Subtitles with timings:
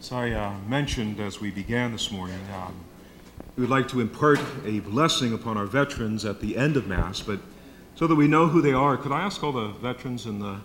[0.00, 2.74] As I uh, mentioned as we began this morning, um,
[3.54, 7.20] we would like to impart a blessing upon our veterans at the end of Mass,
[7.20, 7.38] but
[7.96, 10.58] so that we know who they are, could I ask all the veterans in the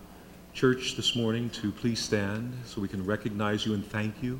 [0.53, 4.39] church this morning to please stand so we can recognize you and thank you?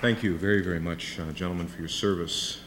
[0.00, 2.62] Thank you very, very much, uh, gentlemen, for your service.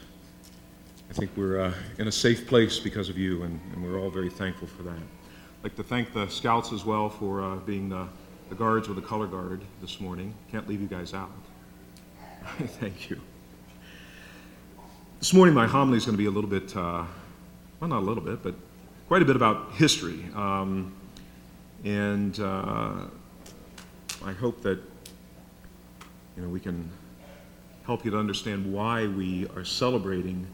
[1.10, 4.08] I think we're uh, in a safe place because of you, and, and, we're all
[4.08, 4.94] very thankful for that.
[4.94, 8.06] I'd like to thank the scouts as well for uh, being the,
[8.50, 10.32] the, guards with the color guard this morning.
[10.52, 11.32] Can't leave you guys out.
[12.78, 13.20] thank you.
[15.18, 17.04] This morning, my homily is going to be a little bit, uh,
[17.80, 18.54] well, not a little bit, but
[19.08, 20.24] quite a bit about history.
[20.36, 20.94] Um,
[21.82, 23.06] and uh,
[24.24, 24.78] I hope that
[26.36, 26.88] you know we can
[27.84, 30.46] help you to understand why we are celebrating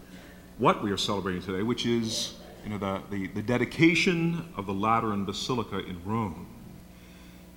[0.59, 4.75] what we are celebrating today, which is you know, the, the, the dedication of the
[4.75, 6.47] Lateran Basilica in Rome.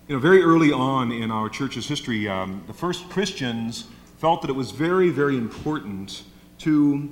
[0.08, 3.88] You know, very early on in our church's history, um, the first Christians
[4.20, 6.24] felt that it was very, very important
[6.60, 7.10] to,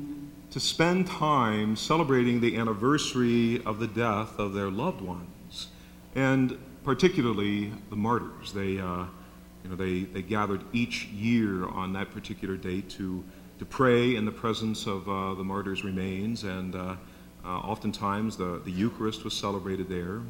[0.51, 5.67] to spend time celebrating the anniversary of the death of their loved ones,
[6.15, 8.53] and particularly the martyrs.
[8.53, 9.05] They, uh,
[9.63, 13.23] you know, they, they gathered each year on that particular date to,
[13.59, 16.95] to pray in the presence of uh, the martyr's remains, and uh,
[17.43, 20.21] uh, oftentimes the, the Eucharist was celebrated there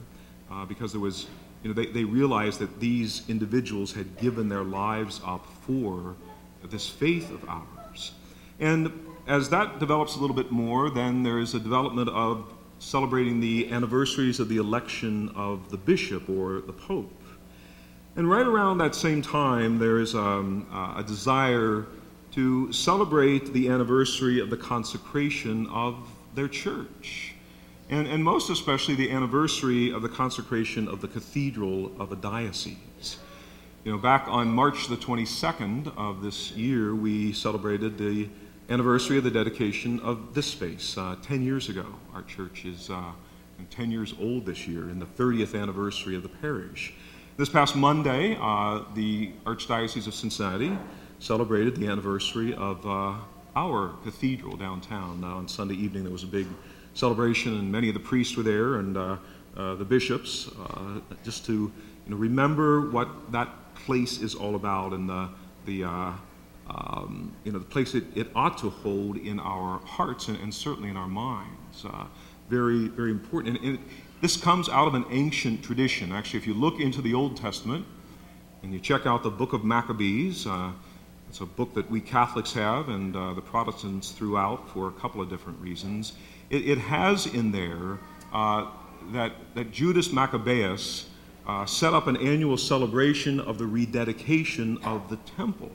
[0.51, 1.27] uh, because there was,
[1.63, 6.15] you know, they, they realized that these individuals had given their lives up for
[6.63, 8.11] this faith of ours.
[8.59, 8.91] And
[9.27, 13.71] as that develops a little bit more, then there is a development of celebrating the
[13.71, 17.11] anniversaries of the election of the bishop or the pope.
[18.17, 21.85] And right around that same time, there is um, uh, a desire
[22.33, 25.95] to celebrate the anniversary of the consecration of
[26.35, 27.35] their church.
[27.89, 33.17] And, and most especially the anniversary of the consecration of the cathedral of a diocese.
[33.85, 38.29] You know, back on March the 22nd of this year, we celebrated the
[38.69, 40.97] anniversary of the dedication of this space.
[40.97, 43.11] Uh, 10 years ago, our church is uh,
[43.69, 46.93] 10 years old this year, in the 30th anniversary of the parish.
[47.37, 50.77] This past Monday, uh, the Archdiocese of Cincinnati
[51.19, 53.13] celebrated the anniversary of uh,
[53.55, 55.23] our cathedral downtown.
[55.23, 56.45] Uh, on Sunday evening, there was a big
[56.93, 59.15] celebration, and many of the priests were there and uh,
[59.55, 61.71] uh, the bishops, uh, just to you
[62.07, 65.29] know, remember what that place is all about and the,
[65.65, 70.37] the um, you know, the place it, it, ought to hold in our hearts and,
[70.39, 71.85] and certainly in our minds.
[72.49, 73.57] very, very important.
[73.57, 73.79] And, and
[74.21, 76.11] this comes out of an ancient tradition.
[76.11, 77.85] Actually, if you look into the Old Testament
[78.61, 80.71] and you check out the book of Maccabees, uh,
[81.27, 84.91] it's a book that we Catholics have and uh, the Protestants threw out for a
[84.91, 86.13] couple of different reasons.
[86.49, 87.99] It, it has in there
[88.31, 88.67] uh,
[89.11, 91.09] that, that Judas Maccabeus
[91.47, 95.71] uh, set up an annual celebration of the rededication of the temple.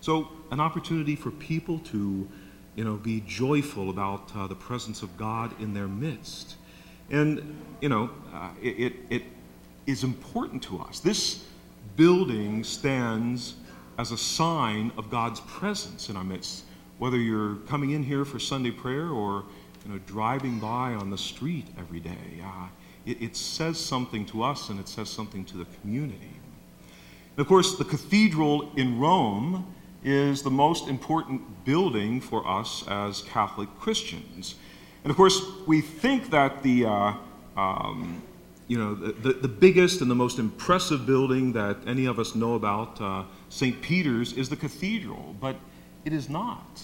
[0.00, 2.28] So, an opportunity for people to
[2.74, 6.56] you know, be joyful about uh, the presence of God in their midst.
[7.10, 9.22] And, you know, uh, it, it
[9.86, 11.00] is important to us.
[11.00, 11.44] This
[11.96, 13.54] building stands
[13.98, 16.64] as a sign of God's presence in our midst.
[16.98, 19.44] Whether you're coming in here for Sunday prayer or,
[19.84, 22.68] you know, driving by on the street every day, uh,
[23.04, 26.40] it, it says something to us and it says something to the community.
[27.36, 29.72] And of course, the cathedral in Rome
[30.02, 34.56] is the most important building for us as Catholic Christians.
[35.06, 37.14] And of course, we think that the, uh,
[37.56, 38.20] um,
[38.66, 42.54] you know, the, the, biggest and the most impressive building that any of us know
[42.54, 43.80] about, uh, St.
[43.80, 45.54] Peter's, is the cathedral, but
[46.04, 46.82] it is not.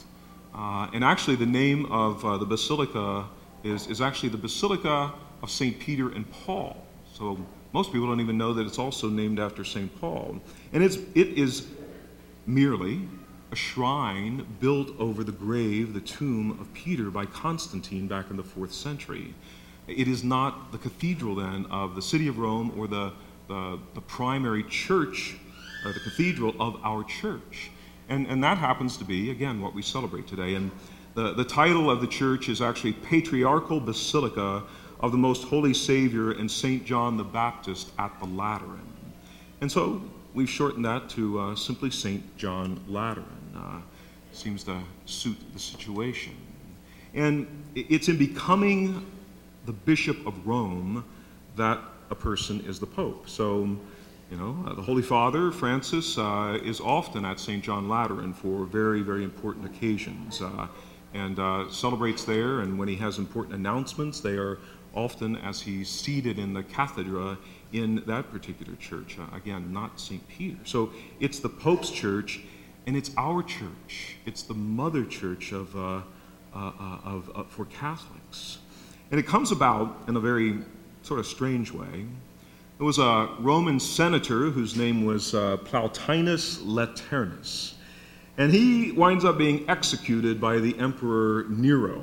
[0.55, 3.27] Uh, and actually, the name of uh, the basilica
[3.65, 5.13] is, is actually the Basilica
[5.43, 5.77] of St.
[5.81, 6.77] Peter and Paul.
[7.13, 10.01] So most people don't even know that it's also named after St.
[10.01, 10.41] Paul.
[10.73, 11.67] And it's, it is
[12.47, 13.01] merely
[13.53, 18.43] a shrine built over the grave, the tomb of Peter by Constantine back in the
[18.43, 19.35] fourth century.
[19.87, 23.13] It is not the cathedral then of the city of Rome or the,
[23.49, 25.37] the, the primary church
[25.85, 27.71] or the cathedral of our church.
[28.09, 30.55] And, and that happens to be, again, what we celebrate today.
[30.55, 30.71] And
[31.15, 34.63] the, the title of the church is actually Patriarchal Basilica
[35.01, 36.87] of the Most Holy Savior and St.
[36.87, 38.81] John the Baptist at the Lateran.
[39.61, 40.03] And so
[40.33, 42.37] we've shortened that to uh, simply St.
[42.39, 43.81] John Lateran uh,
[44.33, 46.35] seems to suit the situation.
[47.15, 49.07] And it's in becoming
[49.67, 51.05] the Bishop of Rome
[51.57, 51.79] that
[52.11, 53.29] a person is the Pope.
[53.29, 53.77] So,
[54.31, 57.63] you know, uh, the Holy Father, Francis, uh, is often at St.
[57.63, 60.69] John Lateran for very, very important occasions uh,
[61.15, 62.61] and uh, celebrates there.
[62.61, 64.59] And when he has important announcements, they are
[64.95, 67.39] often as he's seated in the cathedra
[67.73, 69.19] in that particular church.
[69.19, 70.27] Uh, again, not St.
[70.29, 70.59] Peter.
[70.65, 72.41] So it's the Pope's church,
[72.87, 74.17] and it's our church.
[74.27, 76.03] It's the mother church of, uh,
[76.55, 78.59] of for Catholics.
[79.11, 80.59] And it comes about in a very
[81.03, 82.07] sort of strange way.
[82.79, 87.75] There was a Roman senator whose name was uh, Plautius Lateranus,
[88.39, 92.03] and he winds up being executed by the Emperor Nero.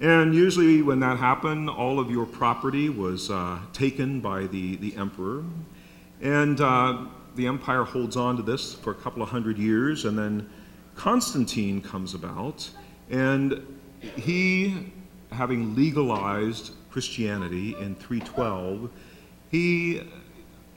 [0.00, 4.94] And usually, when that happened, all of your property was uh, taken by the, the
[4.94, 5.42] emperor.
[6.20, 7.06] And uh,
[7.38, 10.50] the empire holds on to this for a couple of hundred years, and then
[10.96, 12.68] Constantine comes about,
[13.10, 13.64] and
[14.16, 14.92] he,
[15.30, 18.90] having legalized Christianity in 312,
[19.52, 20.02] he,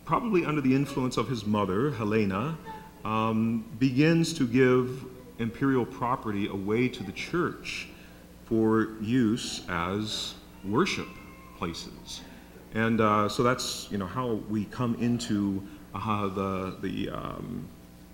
[0.05, 2.55] probably under the influence of his mother, Helena,
[3.03, 5.03] um, begins to give
[5.39, 7.87] imperial property away to the church
[8.45, 11.07] for use as worship
[11.57, 12.21] places.
[12.75, 17.67] And uh, so that's you know how we come into uh, the, the um,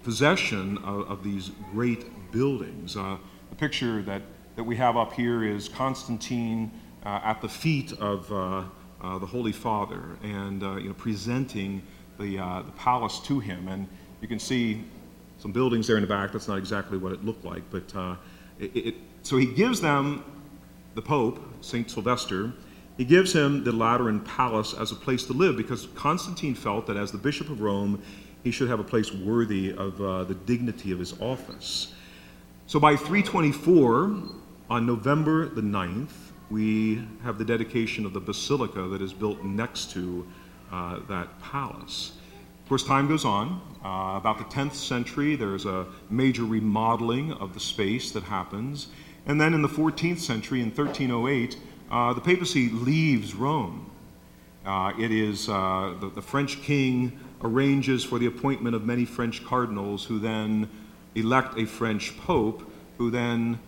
[0.03, 2.95] possession of, of, these great buildings.
[2.95, 3.17] Uh,
[3.49, 4.21] the picture that,
[4.55, 6.71] that we have up here is Constantine
[7.05, 8.63] uh, at the feet of uh,
[9.01, 11.81] uh, the Holy Father and uh, you know, presenting
[12.19, 13.67] the, the palace to him.
[13.67, 13.87] And
[14.21, 14.83] you can see
[15.37, 16.31] some buildings there in the back.
[16.31, 17.63] That's not exactly what it looked like.
[17.69, 18.17] But
[18.59, 20.23] it, it, so he gives them,
[20.95, 21.91] the Pope, St.
[21.91, 22.53] Sylvester,
[22.97, 26.97] he gives him the Lateran Palace as a place to live because Constantine felt that
[26.97, 28.01] as the Bishop of Rome,
[28.43, 31.93] he should have a place worthy of uh, the dignity of his office.
[32.65, 34.23] So by 324,
[34.69, 36.11] on November the 9th,
[36.49, 40.25] we have the dedication of the basilica that is built next to
[40.71, 42.13] uh, that palace.
[42.63, 43.61] Of course, time goes on.
[43.83, 48.87] Uh, about the 10th century, there's a major remodeling of the space that happens.
[49.25, 51.57] And then in the 14th century, in 1308,
[51.89, 53.89] uh, the papacy leaves Rome.
[54.65, 59.45] Uh, it is uh, the, the French king arranges for the appointment of many French
[59.45, 60.69] cardinals who then
[61.15, 63.59] elect a French pope, who then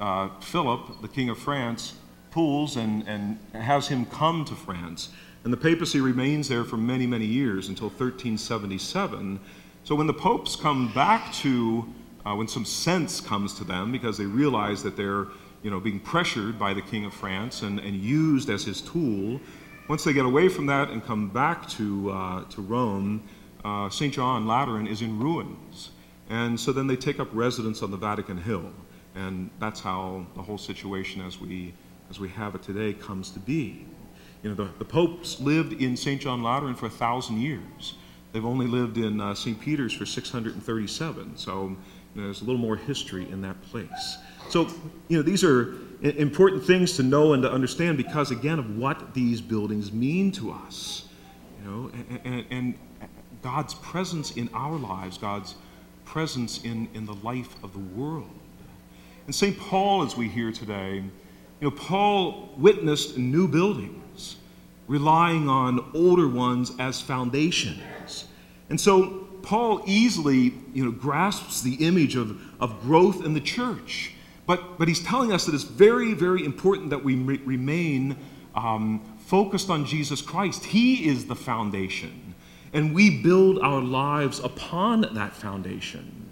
[0.00, 1.94] uh, Philip, the king of France,
[2.30, 5.10] pulls and, and has him come to France.
[5.44, 9.40] And the papacy remains there for many, many years until 1377.
[9.84, 11.86] So when the popes come back to,
[12.28, 15.28] uh, when some sense comes to them because they realize that they're
[15.62, 19.40] you know, being pressured by the King of France and, and used as his tool,
[19.88, 23.22] once they get away from that and come back to, uh, to Rome,
[23.64, 24.12] uh, St.
[24.12, 25.90] John Lateran is in ruins.
[26.28, 28.70] And so then they take up residence on the Vatican Hill.
[29.14, 31.74] And that's how the whole situation as we
[32.10, 33.84] as we have it today comes to be.
[34.42, 36.20] You know, the, the popes lived in St.
[36.20, 37.94] John Lateran for a thousand years.
[38.32, 39.60] They've only lived in uh, St.
[39.60, 41.76] Peter's for 637, so
[42.18, 44.18] there's a little more history in that place.
[44.48, 44.68] So,
[45.08, 49.14] you know, these are important things to know and to understand because, again, of what
[49.14, 51.08] these buildings mean to us.
[51.60, 52.78] You know, and, and, and
[53.42, 55.54] God's presence in our lives, God's
[56.04, 58.30] presence in, in the life of the world.
[59.26, 59.58] And St.
[59.58, 61.04] Paul, as we hear today,
[61.60, 64.36] you know, Paul witnessed new buildings,
[64.86, 68.26] relying on older ones as foundations.
[68.70, 74.12] And so Paul easily, you know, grasps the image of, of growth in the church.
[74.46, 78.16] But, but he's telling us that it's very, very important that we re- remain
[78.54, 80.64] um, focused on Jesus Christ.
[80.64, 82.34] He is the foundation,
[82.72, 86.30] and we build our lives upon that foundation.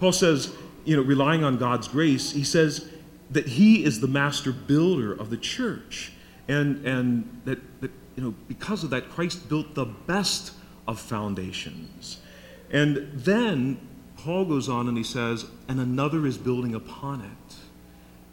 [0.00, 0.54] Paul says,
[0.84, 2.88] you know, relying on God's grace, he says,
[3.30, 6.12] that he is the master builder of the church.
[6.48, 10.52] And, and that, that, you know, because of that, Christ built the best
[10.86, 12.20] of foundations.
[12.70, 13.78] And then
[14.16, 17.56] Paul goes on and he says, and another is building upon it.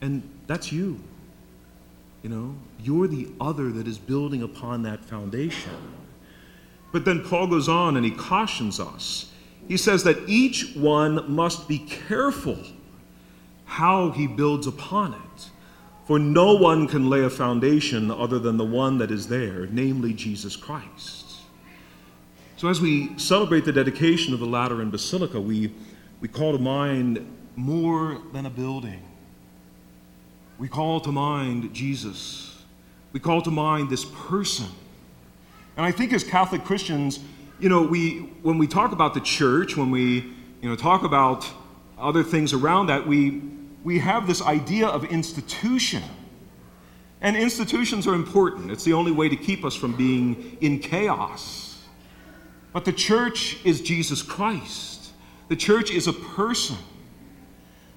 [0.02, 1.00] And that's you.
[2.24, 5.72] You know, you're the other that is building upon that foundation.
[6.92, 9.32] But then Paul goes on and he cautions us.
[9.68, 12.58] He says that each one must be careful
[13.66, 15.50] how he builds upon it.
[16.06, 20.14] For no one can lay a foundation other than the one that is there, namely
[20.14, 21.25] Jesus Christ.
[22.66, 25.72] So, as we celebrate the dedication of the Lateran Basilica, we,
[26.20, 27.24] we call to mind
[27.56, 29.04] more than a building.
[30.58, 32.64] We call to mind Jesus.
[33.14, 34.66] We call to mind this person.
[35.78, 37.20] And I think as Catholic Christians,
[37.60, 40.22] you know, we, when we talk about the church, when we
[40.62, 41.48] you know, talk about
[42.00, 43.44] other things around that, we,
[43.84, 46.02] we have this idea of institution.
[47.22, 48.72] And institutions are important.
[48.72, 51.65] It's the only way to keep us from being in chaos.
[52.76, 55.12] But the church is Jesus Christ.
[55.48, 56.76] The church is a person.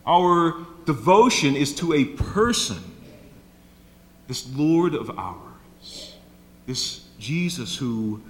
[0.07, 0.55] Our
[0.85, 2.79] devotion is to a person,
[4.29, 6.15] this Lord of ours,
[6.67, 8.23] this Jesus who,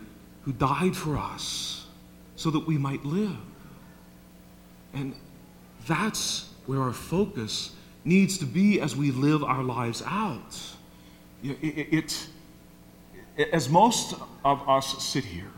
[0.45, 1.85] who died for us
[2.35, 3.37] so that we might live.
[4.95, 5.15] And
[5.87, 7.73] that's where our focus
[8.07, 10.59] needs to be as we live our lives out.
[11.43, 12.29] It, it,
[13.37, 14.15] it, as most
[14.47, 15.53] of us sit here,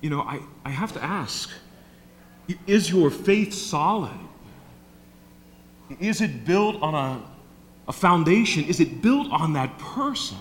[0.00, 1.50] you know, I, I have to ask
[2.66, 4.18] is your faith solid?
[6.00, 7.22] Is it built on a,
[7.88, 8.64] a foundation?
[8.64, 10.38] Is it built on that person?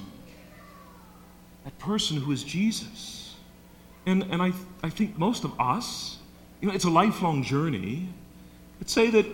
[1.64, 3.36] That person who is Jesus.
[4.06, 6.18] And, and I, I think most of us,
[6.62, 8.10] you know, it's a lifelong journey.
[8.80, 9.26] Let's say that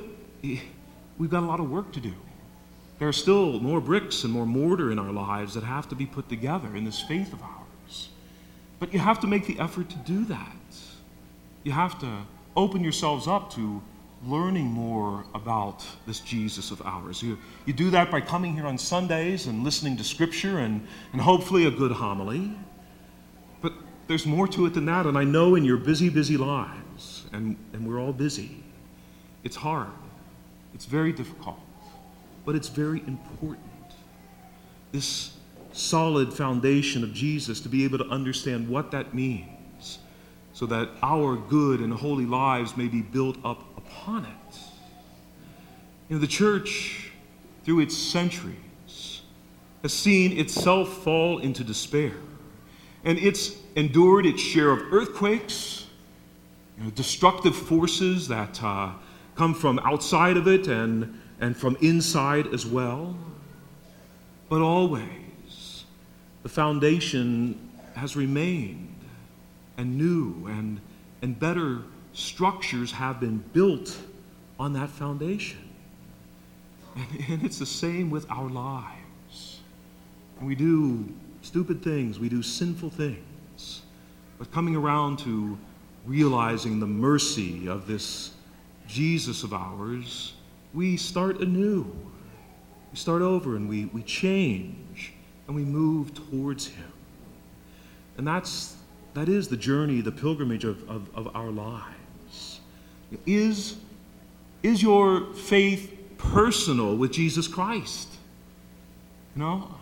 [0.41, 2.13] we've got a lot of work to do.
[2.99, 6.05] There are still more bricks and more mortar in our lives that have to be
[6.05, 7.61] put together in this faith of ours.
[8.81, 10.75] But you have to make the effort to do that.
[11.63, 12.25] You have to
[12.57, 13.79] open yourselves up to
[14.25, 17.21] learning more about this Jesus of ours.
[17.21, 21.21] You, you do that by coming here on Sundays and listening to Scripture and, and
[21.21, 22.53] hopefully a good homily.
[23.61, 23.73] But
[24.07, 27.57] there's more to it than that, and I know in your busy, busy lives, and,
[27.73, 28.63] and we're all busy,
[29.43, 29.91] it's hard,
[30.73, 31.59] it's very difficult,
[32.45, 33.59] but it's very important.
[34.91, 35.37] This
[35.73, 39.99] solid foundation of Jesus to be able to understand what that means
[40.53, 44.59] so that our good and holy lives may be built up upon it.
[46.09, 47.11] You know, the church,
[47.63, 49.21] through its centuries,
[49.81, 52.13] has seen itself fall into despair,
[53.03, 55.87] and it's endured its share of earthquakes,
[56.77, 58.91] you know, destructive forces that uh,
[59.35, 63.15] come from outside of it and, and from inside as well.
[64.49, 65.20] But always,
[66.43, 68.95] the foundation has remained
[69.77, 70.79] and new and,
[71.21, 71.81] and better
[72.13, 73.97] structures have been built
[74.59, 75.59] on that foundation.
[76.95, 79.61] And, and it's the same with our lives.
[80.41, 81.07] We do
[81.41, 83.81] stupid things, we do sinful things,
[84.37, 85.57] but coming around to
[86.05, 88.31] realizing the mercy of this
[88.87, 90.33] Jesus of ours,
[90.73, 91.85] we start anew.
[92.91, 95.13] We start over and we, we change
[95.47, 96.91] and we move towards Him.
[98.17, 98.75] And that's,
[99.13, 102.59] that is the journey, the pilgrimage of, of, of our lives.
[103.25, 103.77] Is,
[104.63, 108.07] is your faith personal with Jesus Christ?
[109.35, 109.75] You know,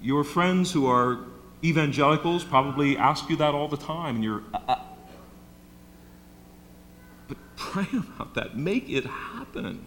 [0.00, 1.20] your friends who are
[1.62, 4.42] evangelicals probably ask you that all the time, and you're.
[4.52, 4.78] Uh, uh.
[7.28, 8.56] but pray about that.
[8.56, 9.84] Make it happen.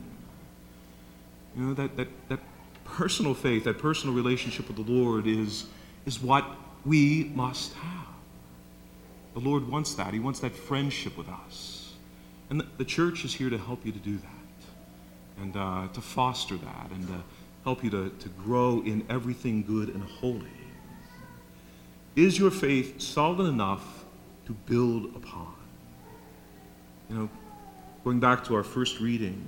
[1.55, 2.39] You know, that, that, that
[2.85, 5.65] personal faith, that personal relationship with the Lord is,
[6.05, 6.45] is what
[6.85, 8.05] we must have.
[9.33, 10.13] The Lord wants that.
[10.13, 11.93] He wants that friendship with us.
[12.49, 16.01] And the, the church is here to help you to do that and uh, to
[16.01, 17.23] foster that and to
[17.63, 20.45] help you to, to grow in everything good and holy.
[22.15, 24.05] Is your faith solid enough
[24.45, 25.53] to build upon?
[27.09, 27.29] You know,
[28.03, 29.43] going back to our first reading,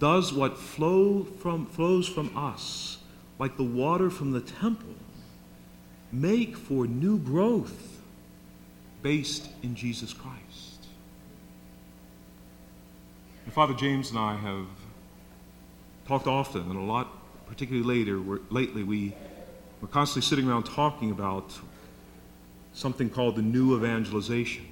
[0.00, 2.98] does what flow from, flows from us,
[3.38, 4.94] like the water from the temple,
[6.10, 8.00] make for new growth
[9.02, 10.86] based in Jesus Christ.
[13.44, 14.66] And Father James and I have
[16.08, 17.08] talked often, and a lot,
[17.46, 18.18] particularly later,
[18.50, 19.14] lately, we,
[19.80, 21.52] we're constantly sitting around talking about
[22.72, 24.66] something called the new evangelization.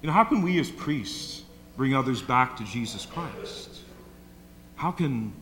[0.00, 1.42] You know, how can we as priests
[1.76, 3.82] bring others back to Jesus Christ?
[4.82, 5.32] How can,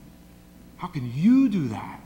[0.76, 2.02] how can you do that?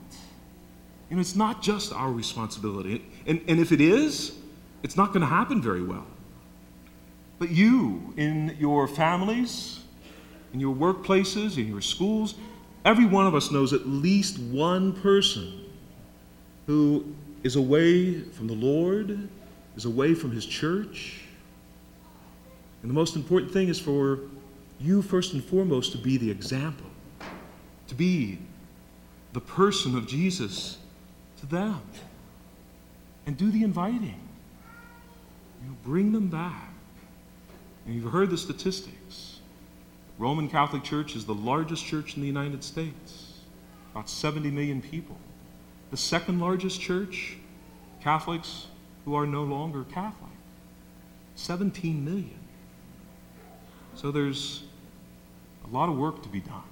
[1.11, 3.05] And it's not just our responsibility.
[3.26, 4.38] And, and if it is,
[4.85, 6.07] it's not going to happen very well.
[7.41, 9.81] But you, in your families,
[10.53, 12.37] in your workplaces, in your schools,
[12.85, 15.64] every one of us knows at least one person
[16.69, 19.29] who is away from the Lord,
[19.76, 21.23] is away from his church.
[22.83, 24.21] And the most important thing is for
[24.79, 26.87] you, first and foremost, to be the example,
[27.88, 28.38] to be
[29.33, 30.79] the person of Jesus
[31.41, 31.81] to them,
[33.26, 34.21] and do the inviting.
[35.62, 36.73] You know, bring them back.
[37.85, 39.41] And you've heard the statistics.
[40.19, 43.41] Roman Catholic Church is the largest church in the United States,
[43.93, 45.17] about 70 million people.
[45.91, 47.37] The second largest church,
[48.00, 48.67] Catholics
[49.05, 50.31] who are no longer Catholic,
[51.35, 52.38] 17 million.
[53.95, 54.64] So there's
[55.64, 56.62] a lot of work to be done,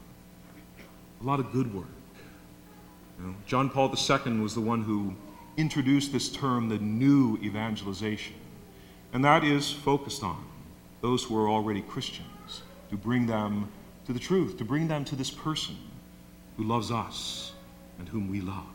[1.23, 1.87] a lot of good work.
[3.19, 5.15] You know, John Paul II was the one who
[5.57, 8.35] introduced this term, the new evangelization.
[9.13, 10.45] And that is focused on
[11.01, 13.69] those who are already Christians, to bring them
[14.07, 15.77] to the truth, to bring them to this person
[16.57, 17.53] who loves us
[17.99, 18.67] and whom we love.